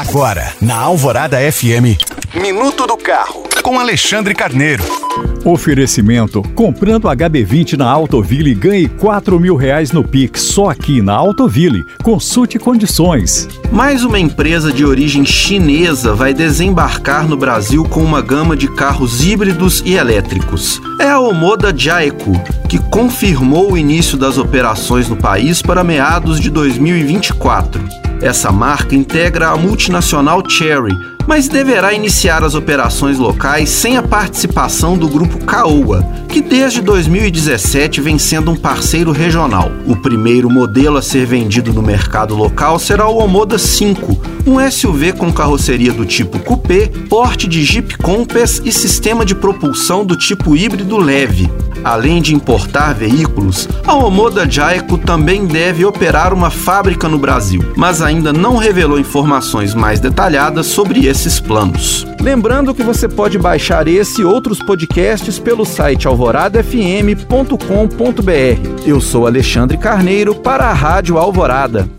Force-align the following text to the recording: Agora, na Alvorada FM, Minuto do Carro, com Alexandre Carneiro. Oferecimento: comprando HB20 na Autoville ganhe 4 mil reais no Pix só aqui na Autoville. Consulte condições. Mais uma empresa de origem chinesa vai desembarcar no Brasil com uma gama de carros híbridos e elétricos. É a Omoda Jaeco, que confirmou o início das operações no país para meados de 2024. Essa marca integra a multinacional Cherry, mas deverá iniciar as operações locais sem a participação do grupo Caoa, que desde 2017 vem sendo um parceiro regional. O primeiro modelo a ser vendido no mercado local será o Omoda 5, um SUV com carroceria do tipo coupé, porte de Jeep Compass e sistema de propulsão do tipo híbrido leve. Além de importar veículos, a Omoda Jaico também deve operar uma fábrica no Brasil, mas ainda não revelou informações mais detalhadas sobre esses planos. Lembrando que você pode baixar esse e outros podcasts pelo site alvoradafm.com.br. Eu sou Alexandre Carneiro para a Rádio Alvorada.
Agora, 0.00 0.54
na 0.62 0.76
Alvorada 0.76 1.36
FM, 1.36 2.00
Minuto 2.34 2.86
do 2.86 2.96
Carro, 2.96 3.42
com 3.62 3.78
Alexandre 3.78 4.34
Carneiro. 4.34 4.82
Oferecimento: 5.44 6.42
comprando 6.54 7.06
HB20 7.06 7.76
na 7.76 7.90
Autoville 7.90 8.54
ganhe 8.54 8.88
4 8.88 9.38
mil 9.38 9.56
reais 9.56 9.92
no 9.92 10.02
Pix 10.02 10.40
só 10.40 10.70
aqui 10.70 11.02
na 11.02 11.12
Autoville. 11.12 11.84
Consulte 12.02 12.58
condições. 12.58 13.46
Mais 13.70 14.02
uma 14.02 14.18
empresa 14.18 14.72
de 14.72 14.86
origem 14.86 15.26
chinesa 15.26 16.14
vai 16.14 16.32
desembarcar 16.32 17.28
no 17.28 17.36
Brasil 17.36 17.84
com 17.84 18.02
uma 18.02 18.22
gama 18.22 18.56
de 18.56 18.68
carros 18.68 19.22
híbridos 19.22 19.82
e 19.84 19.96
elétricos. 19.96 20.80
É 20.98 21.10
a 21.10 21.20
Omoda 21.20 21.74
Jaeco, 21.76 22.32
que 22.70 22.78
confirmou 22.78 23.72
o 23.72 23.76
início 23.76 24.16
das 24.16 24.38
operações 24.38 25.10
no 25.10 25.16
país 25.16 25.60
para 25.60 25.84
meados 25.84 26.40
de 26.40 26.48
2024. 26.48 28.09
Essa 28.22 28.52
marca 28.52 28.94
integra 28.94 29.48
a 29.48 29.56
multinacional 29.56 30.42
Cherry, 30.46 30.94
mas 31.26 31.48
deverá 31.48 31.94
iniciar 31.94 32.44
as 32.44 32.54
operações 32.54 33.18
locais 33.18 33.70
sem 33.70 33.96
a 33.96 34.02
participação 34.02 34.98
do 34.98 35.08
grupo 35.08 35.38
Caoa, 35.46 36.02
que 36.28 36.42
desde 36.42 36.82
2017 36.82 38.00
vem 38.00 38.18
sendo 38.18 38.50
um 38.50 38.56
parceiro 38.56 39.10
regional. 39.10 39.72
O 39.86 39.96
primeiro 39.96 40.50
modelo 40.50 40.98
a 40.98 41.02
ser 41.02 41.24
vendido 41.24 41.72
no 41.72 41.82
mercado 41.82 42.34
local 42.34 42.78
será 42.78 43.08
o 43.08 43.16
Omoda 43.16 43.58
5, 43.58 44.20
um 44.46 44.70
SUV 44.70 45.12
com 45.14 45.32
carroceria 45.32 45.92
do 45.92 46.04
tipo 46.04 46.38
coupé, 46.40 46.90
porte 47.08 47.48
de 47.48 47.64
Jeep 47.64 47.96
Compass 47.96 48.60
e 48.64 48.70
sistema 48.70 49.24
de 49.24 49.34
propulsão 49.34 50.04
do 50.04 50.14
tipo 50.14 50.54
híbrido 50.54 50.98
leve. 50.98 51.50
Além 51.90 52.22
de 52.22 52.36
importar 52.36 52.94
veículos, 52.94 53.68
a 53.84 53.96
Omoda 53.96 54.48
Jaico 54.48 54.96
também 54.96 55.44
deve 55.44 55.84
operar 55.84 56.32
uma 56.32 56.48
fábrica 56.48 57.08
no 57.08 57.18
Brasil, 57.18 57.72
mas 57.76 58.00
ainda 58.00 58.32
não 58.32 58.56
revelou 58.56 58.96
informações 58.96 59.74
mais 59.74 59.98
detalhadas 59.98 60.66
sobre 60.66 61.06
esses 61.06 61.40
planos. 61.40 62.06
Lembrando 62.20 62.72
que 62.72 62.84
você 62.84 63.08
pode 63.08 63.36
baixar 63.38 63.88
esse 63.88 64.20
e 64.20 64.24
outros 64.24 64.60
podcasts 64.60 65.40
pelo 65.40 65.64
site 65.64 66.06
alvoradafm.com.br. 66.06 68.86
Eu 68.86 69.00
sou 69.00 69.26
Alexandre 69.26 69.76
Carneiro 69.76 70.36
para 70.36 70.66
a 70.66 70.72
Rádio 70.72 71.18
Alvorada. 71.18 71.90